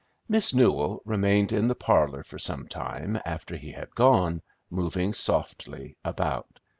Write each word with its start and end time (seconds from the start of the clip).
Miss 0.27 0.51
Newell 0.51 1.03
remained 1.05 1.51
in 1.51 1.67
the 1.67 1.75
parlor 1.75 2.23
for 2.23 2.39
some 2.39 2.67
time, 2.67 3.19
after 3.23 3.55
he 3.55 3.71
had 3.71 3.93
gone, 3.93 4.41
moving 4.71 5.13
softly 5.13 5.95
about. 6.03 6.59